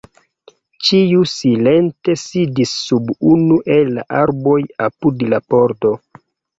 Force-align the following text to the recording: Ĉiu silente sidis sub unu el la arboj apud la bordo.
Ĉiu 0.87 1.25
silente 1.31 2.17
sidis 2.23 2.73
sub 2.87 3.13
unu 3.37 3.61
el 3.79 3.95
la 4.01 4.09
arboj 4.25 4.59
apud 4.91 5.27
la 5.33 5.45
bordo. 5.53 5.99